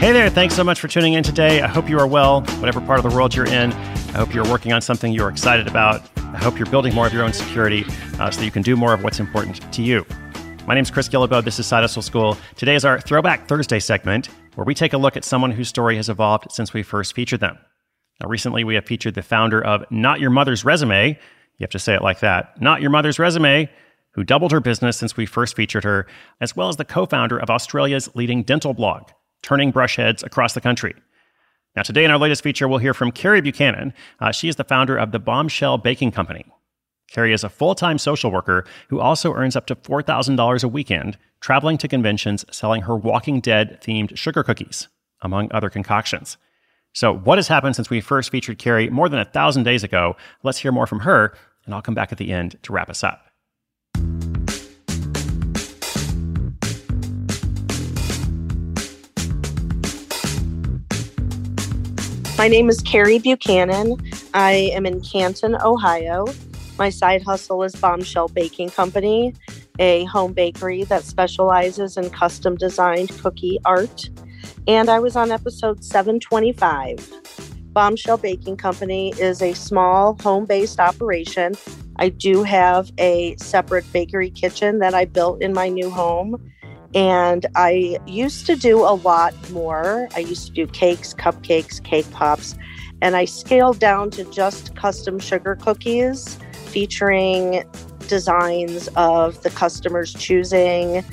Hey 0.00 0.12
there, 0.12 0.30
thanks 0.30 0.54
so 0.54 0.64
much 0.64 0.80
for 0.80 0.88
tuning 0.88 1.12
in 1.12 1.22
today. 1.22 1.60
I 1.60 1.68
hope 1.68 1.86
you 1.86 1.98
are 1.98 2.06
well, 2.06 2.40
whatever 2.58 2.80
part 2.80 2.98
of 2.98 3.02
the 3.02 3.14
world 3.14 3.34
you're 3.34 3.44
in. 3.44 3.70
I 3.70 4.12
hope 4.12 4.32
you're 4.32 4.48
working 4.48 4.72
on 4.72 4.80
something 4.80 5.12
you're 5.12 5.28
excited 5.28 5.68
about. 5.68 6.00
I 6.16 6.38
hope 6.38 6.58
you're 6.58 6.70
building 6.70 6.94
more 6.94 7.06
of 7.06 7.12
your 7.12 7.22
own 7.22 7.34
security 7.34 7.84
uh, 8.18 8.30
so 8.30 8.40
that 8.40 8.46
you 8.46 8.50
can 8.50 8.62
do 8.62 8.76
more 8.76 8.94
of 8.94 9.04
what's 9.04 9.20
important 9.20 9.70
to 9.70 9.82
you. 9.82 10.06
My 10.66 10.74
name 10.74 10.84
is 10.84 10.90
Chris 10.90 11.06
Guillebeau. 11.06 11.44
This 11.44 11.58
is 11.58 11.66
Side 11.66 11.82
Hustle 11.82 12.00
School. 12.00 12.38
Today 12.56 12.76
is 12.76 12.86
our 12.86 12.98
Throwback 12.98 13.46
Thursday 13.46 13.78
segment, 13.78 14.30
where 14.54 14.64
we 14.64 14.74
take 14.74 14.94
a 14.94 14.96
look 14.96 15.18
at 15.18 15.24
someone 15.24 15.50
whose 15.50 15.68
story 15.68 15.96
has 15.96 16.08
evolved 16.08 16.50
since 16.50 16.72
we 16.72 16.82
first 16.82 17.14
featured 17.14 17.40
them. 17.40 17.58
Now, 18.22 18.30
recently 18.30 18.64
we 18.64 18.76
have 18.76 18.86
featured 18.86 19.14
the 19.14 19.22
founder 19.22 19.62
of 19.62 19.84
Not 19.90 20.18
Your 20.18 20.30
Mother's 20.30 20.64
Resume. 20.64 21.08
You 21.10 21.16
have 21.60 21.68
to 21.72 21.78
say 21.78 21.94
it 21.94 22.00
like 22.00 22.20
that. 22.20 22.58
Not 22.58 22.80
Your 22.80 22.90
Mother's 22.90 23.18
Resume, 23.18 23.68
who 24.12 24.24
doubled 24.24 24.52
her 24.52 24.60
business 24.60 24.96
since 24.96 25.18
we 25.18 25.26
first 25.26 25.54
featured 25.54 25.84
her, 25.84 26.06
as 26.40 26.56
well 26.56 26.70
as 26.70 26.78
the 26.78 26.86
co 26.86 27.04
founder 27.04 27.36
of 27.36 27.50
Australia's 27.50 28.08
leading 28.14 28.42
dental 28.42 28.72
blog, 28.72 29.10
turning 29.42 29.70
brush 29.70 29.96
heads 29.96 30.22
across 30.22 30.54
the 30.54 30.60
country. 30.60 30.94
Now, 31.76 31.82
today 31.82 32.04
in 32.04 32.10
our 32.10 32.18
latest 32.18 32.42
feature, 32.42 32.66
we'll 32.66 32.78
hear 32.78 32.94
from 32.94 33.12
Carrie 33.12 33.40
Buchanan. 33.40 33.94
Uh, 34.18 34.32
she 34.32 34.48
is 34.48 34.56
the 34.56 34.64
founder 34.64 34.96
of 34.96 35.12
the 35.12 35.20
Bombshell 35.20 35.78
Baking 35.78 36.10
Company. 36.10 36.44
Carrie 37.10 37.32
is 37.32 37.44
a 37.44 37.48
full 37.48 37.74
time 37.74 37.98
social 37.98 38.30
worker 38.30 38.64
who 38.88 39.00
also 39.00 39.32
earns 39.34 39.56
up 39.56 39.66
to 39.66 39.74
$4,000 39.74 40.64
a 40.64 40.68
weekend 40.68 41.18
traveling 41.40 41.78
to 41.78 41.88
conventions 41.88 42.44
selling 42.50 42.82
her 42.82 42.96
Walking 42.96 43.40
Dead 43.40 43.80
themed 43.82 44.16
sugar 44.16 44.42
cookies, 44.42 44.88
among 45.22 45.50
other 45.52 45.70
concoctions. 45.70 46.36
So, 46.92 47.14
what 47.14 47.38
has 47.38 47.48
happened 47.48 47.76
since 47.76 47.90
we 47.90 48.00
first 48.00 48.30
featured 48.30 48.58
Carrie 48.58 48.90
more 48.90 49.08
than 49.08 49.20
a 49.20 49.24
thousand 49.24 49.62
days 49.62 49.84
ago? 49.84 50.16
Let's 50.42 50.58
hear 50.58 50.72
more 50.72 50.86
from 50.86 51.00
her, 51.00 51.34
and 51.64 51.74
I'll 51.74 51.82
come 51.82 51.94
back 51.94 52.10
at 52.10 52.18
the 52.18 52.32
end 52.32 52.58
to 52.62 52.72
wrap 52.72 52.90
us 52.90 53.04
up. 53.04 53.29
My 62.40 62.48
name 62.48 62.70
is 62.70 62.80
Carrie 62.80 63.18
Buchanan. 63.18 64.00
I 64.32 64.70
am 64.72 64.86
in 64.86 65.02
Canton, 65.02 65.56
Ohio. 65.60 66.24
My 66.78 66.88
side 66.88 67.22
hustle 67.22 67.62
is 67.64 67.76
Bombshell 67.76 68.28
Baking 68.28 68.70
Company, 68.70 69.34
a 69.78 70.04
home 70.04 70.32
bakery 70.32 70.84
that 70.84 71.04
specializes 71.04 71.98
in 71.98 72.08
custom 72.08 72.56
designed 72.56 73.10
cookie 73.20 73.58
art. 73.66 74.08
And 74.66 74.88
I 74.88 75.00
was 75.00 75.16
on 75.16 75.30
episode 75.30 75.84
725. 75.84 77.12
Bombshell 77.74 78.16
Baking 78.16 78.56
Company 78.56 79.12
is 79.18 79.42
a 79.42 79.52
small 79.52 80.16
home 80.22 80.46
based 80.46 80.80
operation. 80.80 81.52
I 81.96 82.08
do 82.08 82.42
have 82.42 82.90
a 82.96 83.36
separate 83.36 83.84
bakery 83.92 84.30
kitchen 84.30 84.78
that 84.78 84.94
I 84.94 85.04
built 85.04 85.42
in 85.42 85.52
my 85.52 85.68
new 85.68 85.90
home. 85.90 86.42
And 86.94 87.46
I 87.54 87.98
used 88.06 88.46
to 88.46 88.56
do 88.56 88.80
a 88.80 88.94
lot 88.94 89.34
more. 89.50 90.08
I 90.16 90.20
used 90.20 90.46
to 90.48 90.52
do 90.52 90.66
cakes, 90.66 91.14
cupcakes, 91.14 91.82
cake 91.82 92.10
pops, 92.10 92.56
and 93.00 93.16
I 93.16 93.24
scaled 93.24 93.78
down 93.78 94.10
to 94.10 94.24
just 94.24 94.74
custom 94.74 95.18
sugar 95.18 95.56
cookies 95.56 96.38
featuring 96.66 97.64
designs 98.08 98.88
of 98.96 99.42
the 99.42 99.50
customers 99.50 100.12
choosing, 100.14 101.04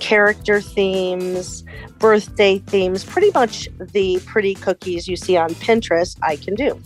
character 0.00 0.60
themes, 0.60 1.64
birthday 1.98 2.58
themes, 2.58 3.04
pretty 3.04 3.30
much 3.32 3.68
the 3.78 4.20
pretty 4.26 4.54
cookies 4.54 5.06
you 5.08 5.16
see 5.16 5.36
on 5.36 5.50
Pinterest, 5.50 6.18
I 6.22 6.36
can 6.36 6.54
do. 6.54 6.80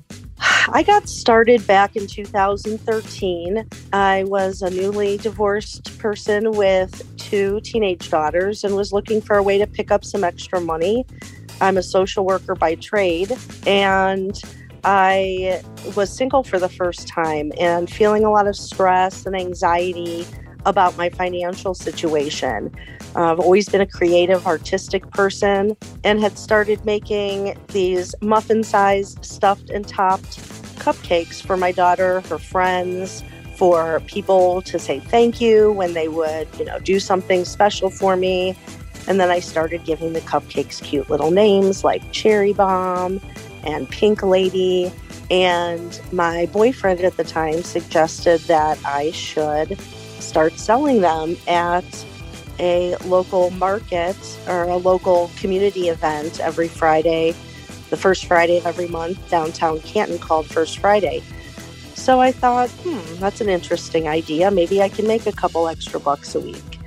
I 0.71 0.83
got 0.83 1.09
started 1.09 1.67
back 1.67 1.97
in 1.97 2.07
2013. 2.07 3.67
I 3.93 4.25
was 4.25 4.63
a 4.63 4.71
newly 4.71 5.17
divorced 5.17 5.99
person 5.99 6.53
with 6.53 7.18
two 7.29 7.61
teenage 7.61 8.11
daughters 8.11 8.65
and 8.65 8.75
was 8.75 8.93
looking 8.93 9.21
for 9.21 9.37
a 9.37 9.43
way 9.43 9.59
to 9.59 9.67
pick 9.67 9.91
up 9.91 10.05
some 10.05 10.25
extra 10.25 10.61
money. 10.61 11.05
I'm 11.61 11.77
a 11.77 11.83
social 11.83 12.25
worker 12.25 12.55
by 12.55 12.77
trade 12.77 13.37
and 13.67 14.41
I 14.85 15.61
was 15.97 16.15
single 16.15 16.43
for 16.43 16.59
the 16.59 16.69
first 16.69 17.09
time 17.09 17.53
and 17.59 17.91
feeling 17.91 18.25
a 18.25 18.31
lot 18.31 18.47
of 18.47 18.57
stress 18.57 19.27
and 19.27 19.37
anxiety 19.37 20.27
about 20.65 20.97
my 20.97 21.11
financial 21.11 21.75
situation. 21.75 22.75
Uh, 23.15 23.33
I've 23.33 23.41
always 23.41 23.69
been 23.69 23.81
a 23.81 23.87
creative, 23.87 24.47
artistic 24.47 25.09
person 25.11 25.77
and 26.05 26.21
had 26.21 26.39
started 26.39 26.85
making 26.85 27.59
these 27.69 28.15
muffin 28.21 28.63
sized 28.63 29.25
stuffed 29.25 29.71
and 29.71 29.87
topped 29.87 30.39
cupcakes 30.79 31.43
for 31.43 31.57
my 31.57 31.73
daughter, 31.73 32.21
her 32.23 32.39
friends, 32.39 33.23
for 33.59 33.99
people 34.07 34.63
to 34.63 34.79
say 34.79 35.01
thank 35.01 35.41
you 35.41 35.73
when 35.73 35.93
they 35.93 36.07
would, 36.07 36.47
you 36.61 36.65
know, 36.65 36.79
do 36.79 37.01
something 37.01 37.45
special 37.45 37.91
for 37.91 38.15
me. 38.15 38.57
And 39.09 39.19
then 39.19 39.31
I 39.31 39.41
started 39.41 39.85
giving 39.85 40.13
the 40.13 40.21
cupcakes 40.21 40.81
cute 40.81 41.11
little 41.11 41.33
names 41.33 41.83
like 41.83 42.13
Cherry 42.13 42.53
Bomb 42.53 43.21
and 43.65 43.89
Pink 43.91 44.23
Lady. 44.23 44.93
And 45.29 46.01
my 46.13 46.47
boyfriend 46.47 47.01
at 47.01 47.17
the 47.17 47.25
time 47.25 47.65
suggested 47.65 48.41
that 48.43 48.79
I 48.85 49.11
should 49.11 49.77
start 50.21 50.53
selling 50.53 51.01
them 51.01 51.37
at 51.49 52.07
a 52.61 52.95
local 53.07 53.51
market 53.51 54.17
or 54.47 54.65
a 54.65 54.77
local 54.77 55.33
community 55.37 55.89
event 55.89 56.39
every 56.39 56.69
Friday, 56.69 57.35
the 57.91 57.97
first 57.97 58.27
Friday 58.27 58.59
of 58.59 58.67
every 58.67 58.89
month 58.89 59.31
downtown 59.31 59.81
Canton 59.81 60.19
called 60.21 60.47
First 60.47 60.79
Friday. 60.79 61.25
So 61.99 62.21
I 62.21 62.31
thought, 62.31 62.71
hmm, 62.71 63.21
that's 63.21 63.41
an 63.41 63.49
interesting 63.49 64.09
idea. 64.09 64.51
Maybe 64.53 64.81
I 64.81 64.89
can 64.89 65.07
make 65.07 65.27
a 65.27 65.33
couple 65.33 65.69
extra 65.69 65.99
bucks 65.99 66.35
a 66.37 66.41
week. 66.41 66.79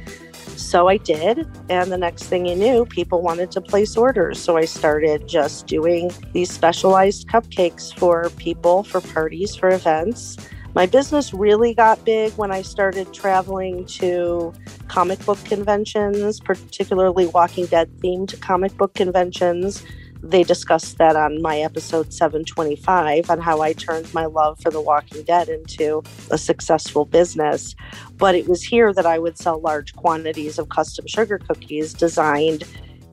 So 0.55 0.87
I 0.87 0.97
did. 0.97 1.47
And 1.69 1.91
the 1.91 1.97
next 1.97 2.23
thing 2.23 2.45
you 2.45 2.55
knew, 2.55 2.85
people 2.85 3.21
wanted 3.21 3.51
to 3.51 3.61
place 3.61 3.97
orders. 3.97 4.41
So 4.41 4.55
I 4.57 4.65
started 4.65 5.27
just 5.27 5.67
doing 5.67 6.11
these 6.31 6.49
specialized 6.49 7.27
cupcakes 7.27 7.93
for 7.93 8.29
people, 8.37 8.83
for 8.83 9.01
parties, 9.01 9.53
for 9.53 9.69
events. 9.69 10.37
My 10.73 10.85
business 10.85 11.33
really 11.33 11.73
got 11.73 12.03
big 12.05 12.31
when 12.37 12.51
I 12.51 12.61
started 12.61 13.13
traveling 13.13 13.85
to 13.99 14.53
comic 14.87 15.23
book 15.25 15.43
conventions, 15.43 16.39
particularly 16.39 17.27
Walking 17.27 17.65
Dead 17.65 17.91
themed 17.99 18.39
comic 18.39 18.75
book 18.77 18.93
conventions. 18.93 19.83
They 20.23 20.43
discussed 20.43 20.97
that 20.97 21.15
on 21.15 21.41
my 21.41 21.59
episode 21.59 22.13
725 22.13 23.29
on 23.29 23.39
how 23.39 23.61
I 23.61 23.73
turned 23.73 24.13
my 24.13 24.25
love 24.25 24.59
for 24.59 24.69
The 24.69 24.81
Walking 24.81 25.23
Dead 25.23 25.49
into 25.49 26.03
a 26.29 26.37
successful 26.37 27.05
business. 27.05 27.75
But 28.17 28.35
it 28.35 28.47
was 28.47 28.61
here 28.61 28.93
that 28.93 29.05
I 29.05 29.17
would 29.17 29.37
sell 29.37 29.59
large 29.59 29.95
quantities 29.95 30.59
of 30.59 30.69
custom 30.69 31.07
sugar 31.07 31.39
cookies 31.39 31.93
designed 31.93 32.63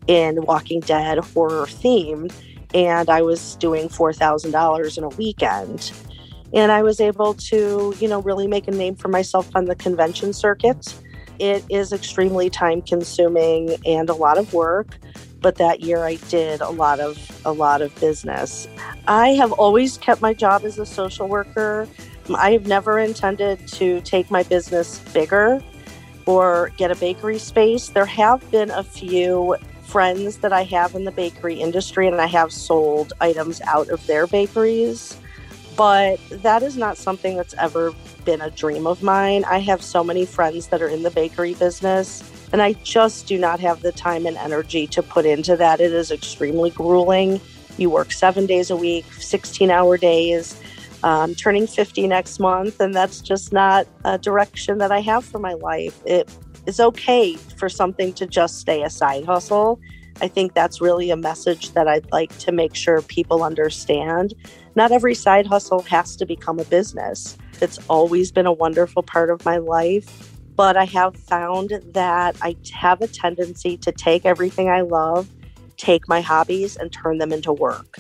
in 0.07 0.43
Walking 0.43 0.81
Dead 0.81 1.19
horror 1.19 1.67
theme. 1.67 2.29
And 2.75 3.09
I 3.09 3.23
was 3.23 3.57
doing 3.57 3.89
$4,000 3.89 4.99
in 4.99 5.05
a 5.05 5.09
weekend 5.09 5.93
and 6.53 6.73
I 6.73 6.83
was 6.83 7.01
able 7.01 7.35
to, 7.35 7.95
you 7.99 8.09
know, 8.09 8.21
really 8.21 8.47
make 8.47 8.69
a 8.69 8.71
name 8.71 8.97
for 8.97 9.09
myself 9.09 9.51
on 9.55 9.67
the 9.67 9.75
convention 9.75 10.33
circuit. 10.33 10.95
It 11.39 11.65
is 11.69 11.93
extremely 11.93 12.51
time 12.51 12.83
consuming 12.83 13.77
and 13.87 14.09
a 14.09 14.15
lot 14.15 14.39
of 14.39 14.53
work, 14.53 14.99
but 15.41 15.57
that 15.57 15.81
year 15.81 16.05
I 16.05 16.17
did 16.29 16.61
a 16.61 16.71
lot 16.71 17.01
of 17.01 17.19
a 17.45 17.53
lot 17.53 17.83
of 17.83 17.95
business. 18.01 18.69
I 19.07 19.29
have 19.31 19.53
always 19.53 19.99
kept 19.99 20.21
my 20.21 20.35
job 20.35 20.65
as 20.65 20.79
a 20.79 20.87
social 20.87 21.29
worker. 21.29 21.89
I 22.35 22.53
have 22.53 22.67
never 22.67 22.99
intended 22.99 23.67
to 23.69 24.01
take 24.03 24.31
my 24.31 24.43
business 24.43 24.99
bigger 25.13 25.63
or 26.27 26.73
get 26.77 26.91
a 26.91 26.97
bakery 26.97 27.39
space. 27.39 27.89
There 27.89 28.05
have 28.05 28.49
been 28.51 28.71
a 28.71 28.83
few 28.83 29.57
friends 29.85 30.39
that 30.39 30.53
I 30.53 30.65
have 30.65 30.95
in 30.95 31.05
the 31.05 31.11
bakery 31.11 31.55
industry 31.55 32.07
and 32.07 32.21
I 32.21 32.27
have 32.27 32.53
sold 32.53 33.15
items 33.21 33.63
out 33.63 33.89
of 33.89 34.07
their 34.07 34.27
bakeries 34.27 35.17
but 35.79 36.19
that 36.43 36.65
is 36.65 36.77
not 36.77 36.99
something 36.99 37.37
that's 37.37 37.55
ever 37.55 37.95
been 38.25 38.41
a 38.41 38.51
dream 38.51 38.85
of 38.85 39.01
mine. 39.01 39.45
I 39.45 39.59
have 39.61 39.81
so 39.81 40.03
many 40.03 40.27
friends 40.27 40.67
that 40.67 40.83
are 40.83 40.89
in 40.89 41.05
the 41.05 41.11
bakery 41.13 41.55
business, 41.55 42.21
and 42.53 42.63
I 42.63 42.73
just 42.73 43.27
do 43.27 43.39
not 43.39 43.61
have 43.61 43.83
the 43.83 43.93
time 43.93 44.27
and 44.27 44.37
energy 44.37 44.87
to 44.89 45.03
put 45.03 45.27
into 45.27 45.57
that. 45.57 45.81
It 45.81 45.93
is 45.93 46.11
extremely 46.11 46.71
grueling. 46.71 47.41
You 47.77 47.91
work 47.91 48.13
seven 48.13 48.47
days 48.47 48.71
a 48.71 48.77
week, 48.77 49.05
16 49.13 49.71
hour 49.71 49.97
days. 49.97 50.61
I'm 51.05 51.35
turning 51.35 51.67
50 51.67 52.09
next 52.09 52.41
month, 52.41 52.81
and 52.81 52.93
that's 52.95 53.21
just 53.21 53.53
not 53.53 53.87
a 54.05 54.19
direction 54.19 54.79
that 54.79 54.91
I 54.91 55.01
have 55.01 55.25
for 55.25 55.39
my 55.39 55.53
life. 55.55 56.01
It 56.05 56.29
is 56.67 56.81
okay 56.81 57.35
for 57.35 57.69
something 57.69 58.13
to 58.15 58.27
just 58.27 58.59
stay 58.59 58.83
a 58.83 58.91
side 58.91 59.25
hustle. 59.25 59.81
I 60.21 60.27
think 60.27 60.55
that's 60.55 60.81
really 60.81 61.11
a 61.11 61.17
message 61.17 61.71
that 61.73 61.87
I'd 61.87 62.11
like 62.11 62.37
to 62.39 62.51
make 62.51 62.75
sure 62.75 63.01
people 63.03 63.45
understand. 63.45 64.35
Not 64.75 64.91
every 64.91 65.15
side 65.15 65.47
hustle 65.47 65.83
has 65.83 66.17
to 66.17 66.27
become 66.27 66.59
a 66.59 66.65
business. 66.65 67.39
It's 67.61 67.79
always 67.89 68.33
been 68.33 68.47
a 68.47 68.53
wonderful 68.53 69.03
part 69.03 69.31
of 69.31 69.45
my 69.45 69.59
life, 69.59 70.38
but 70.59 70.77
I 70.77 70.87
have 70.87 71.17
found 71.17 71.81
that 71.93 72.37
I 72.43 72.57
have 72.73 73.01
a 73.01 73.07
tendency 73.07 73.77
to 73.77 73.93
take 73.93 74.27
everything 74.27 74.69
I 74.69 74.81
love, 74.81 75.29
take 75.77 76.09
my 76.09 76.21
hobbies, 76.21 76.77
and 76.77 76.93
turn 76.93 77.19
them 77.19 77.33
into 77.33 77.53
work. 77.53 77.99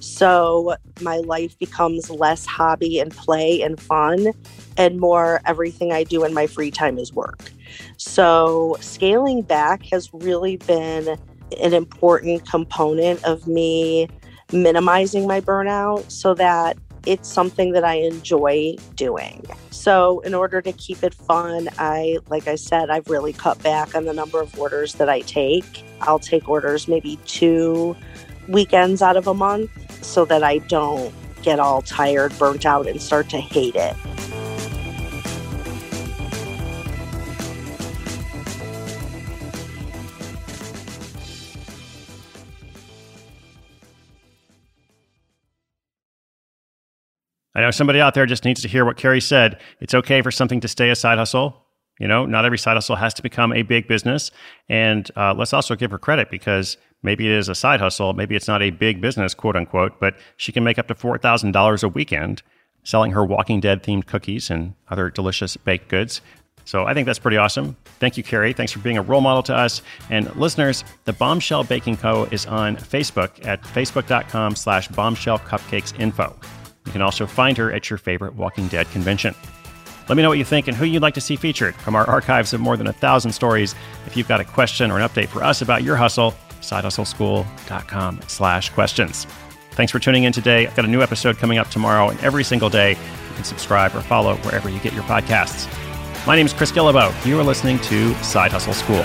So 0.00 0.74
my 1.00 1.18
life 1.18 1.56
becomes 1.60 2.10
less 2.10 2.46
hobby 2.46 2.98
and 2.98 3.12
play 3.12 3.62
and 3.62 3.80
fun, 3.80 4.32
and 4.76 4.98
more 4.98 5.40
everything 5.46 5.92
I 5.92 6.02
do 6.02 6.24
in 6.24 6.34
my 6.34 6.48
free 6.48 6.72
time 6.72 6.98
is 6.98 7.12
work. 7.12 7.52
So 7.96 8.76
scaling 8.80 9.42
back 9.42 9.84
has 9.92 10.10
really 10.12 10.56
been 10.56 11.16
an 11.62 11.72
important 11.72 12.44
component 12.44 13.22
of 13.22 13.46
me 13.46 14.08
minimizing 14.52 15.28
my 15.28 15.40
burnout 15.40 16.10
so 16.10 16.34
that 16.34 16.76
it's 17.06 17.28
something 17.28 17.72
that 17.72 17.84
I 17.84 17.94
enjoy 17.94 18.76
doing. 18.94 19.44
So, 19.70 20.20
in 20.20 20.34
order 20.34 20.60
to 20.60 20.72
keep 20.72 21.02
it 21.02 21.14
fun, 21.14 21.68
I, 21.78 22.18
like 22.28 22.46
I 22.48 22.56
said, 22.56 22.90
I've 22.90 23.08
really 23.08 23.32
cut 23.32 23.62
back 23.62 23.94
on 23.94 24.04
the 24.04 24.12
number 24.12 24.40
of 24.40 24.58
orders 24.58 24.94
that 24.94 25.08
I 25.08 25.20
take. 25.20 25.84
I'll 26.02 26.18
take 26.18 26.48
orders 26.48 26.88
maybe 26.88 27.18
two 27.26 27.96
weekends 28.48 29.02
out 29.02 29.16
of 29.16 29.26
a 29.26 29.34
month 29.34 29.70
so 30.04 30.24
that 30.26 30.42
I 30.42 30.58
don't 30.58 31.14
get 31.42 31.58
all 31.58 31.82
tired, 31.82 32.36
burnt 32.38 32.66
out, 32.66 32.86
and 32.86 33.00
start 33.00 33.30
to 33.30 33.40
hate 33.40 33.74
it. 33.74 33.94
I 47.54 47.60
know 47.60 47.70
somebody 47.70 48.00
out 48.00 48.14
there 48.14 48.26
just 48.26 48.44
needs 48.44 48.62
to 48.62 48.68
hear 48.68 48.84
what 48.84 48.96
Carrie 48.96 49.20
said. 49.20 49.60
It's 49.80 49.94
okay 49.94 50.22
for 50.22 50.30
something 50.30 50.60
to 50.60 50.68
stay 50.68 50.90
a 50.90 50.96
side 50.96 51.18
hustle. 51.18 51.66
You 51.98 52.08
know, 52.08 52.24
not 52.24 52.44
every 52.44 52.58
side 52.58 52.74
hustle 52.74 52.96
has 52.96 53.12
to 53.14 53.22
become 53.22 53.52
a 53.52 53.62
big 53.62 53.86
business. 53.86 54.30
And 54.68 55.10
uh, 55.16 55.34
let's 55.34 55.52
also 55.52 55.76
give 55.76 55.90
her 55.90 55.98
credit 55.98 56.30
because 56.30 56.78
maybe 57.02 57.26
it 57.26 57.32
is 57.32 57.48
a 57.48 57.54
side 57.54 57.80
hustle. 57.80 58.14
Maybe 58.14 58.36
it's 58.36 58.48
not 58.48 58.62
a 58.62 58.70
big 58.70 59.00
business, 59.00 59.34
quote 59.34 59.56
unquote, 59.56 60.00
but 60.00 60.14
she 60.36 60.52
can 60.52 60.64
make 60.64 60.78
up 60.78 60.88
to 60.88 60.94
$4,000 60.94 61.82
a 61.82 61.88
weekend 61.88 62.42
selling 62.82 63.12
her 63.12 63.24
Walking 63.24 63.60
Dead 63.60 63.82
themed 63.82 64.06
cookies 64.06 64.48
and 64.50 64.74
other 64.88 65.10
delicious 65.10 65.56
baked 65.58 65.88
goods. 65.88 66.22
So 66.64 66.84
I 66.84 66.94
think 66.94 67.06
that's 67.06 67.18
pretty 67.18 67.36
awesome. 67.36 67.76
Thank 67.98 68.16
you, 68.16 68.22
Carrie. 68.22 68.52
Thanks 68.52 68.72
for 68.72 68.78
being 68.78 68.96
a 68.96 69.02
role 69.02 69.20
model 69.20 69.42
to 69.44 69.54
us. 69.54 69.82
And 70.08 70.34
listeners, 70.36 70.84
the 71.04 71.12
Bombshell 71.12 71.64
Baking 71.64 71.96
Co. 71.96 72.24
is 72.30 72.46
on 72.46 72.76
Facebook 72.76 73.44
at 73.46 73.62
facebook.com 73.62 74.56
slash 74.56 74.88
bombshellcupcakesinfo. 74.88 76.59
You 76.86 76.92
can 76.92 77.02
also 77.02 77.26
find 77.26 77.56
her 77.58 77.72
at 77.72 77.90
your 77.90 77.98
favorite 77.98 78.34
Walking 78.34 78.68
Dead 78.68 78.90
convention. 78.90 79.34
Let 80.08 80.16
me 80.16 80.22
know 80.22 80.28
what 80.28 80.38
you 80.38 80.44
think 80.44 80.66
and 80.66 80.76
who 80.76 80.84
you'd 80.84 81.02
like 81.02 81.14
to 81.14 81.20
see 81.20 81.36
featured 81.36 81.74
from 81.76 81.94
our 81.94 82.04
archives 82.08 82.52
of 82.52 82.60
more 82.60 82.76
than 82.76 82.88
a 82.88 82.92
thousand 82.92 83.32
stories. 83.32 83.74
If 84.06 84.16
you've 84.16 84.26
got 84.26 84.40
a 84.40 84.44
question 84.44 84.90
or 84.90 84.98
an 84.98 85.08
update 85.08 85.28
for 85.28 85.44
us 85.44 85.62
about 85.62 85.84
your 85.84 85.94
hustle, 85.94 86.34
sidehustleschool.com 86.60 88.20
slash 88.26 88.70
questions. 88.70 89.26
Thanks 89.72 89.92
for 89.92 90.00
tuning 90.00 90.24
in 90.24 90.32
today. 90.32 90.66
I've 90.66 90.74
got 90.74 90.84
a 90.84 90.88
new 90.88 91.00
episode 91.00 91.38
coming 91.38 91.58
up 91.58 91.70
tomorrow, 91.70 92.08
and 92.08 92.18
every 92.20 92.42
single 92.42 92.68
day 92.68 92.90
you 92.90 93.34
can 93.34 93.44
subscribe 93.44 93.94
or 93.94 94.00
follow 94.00 94.34
wherever 94.38 94.68
you 94.68 94.80
get 94.80 94.92
your 94.92 95.04
podcasts. 95.04 95.68
My 96.26 96.36
name 96.36 96.44
is 96.44 96.52
Chris 96.52 96.72
Guillebeau. 96.72 97.24
You 97.24 97.38
are 97.38 97.44
listening 97.44 97.78
to 97.80 98.12
Side 98.16 98.50
Hustle 98.50 98.74
School. 98.74 99.04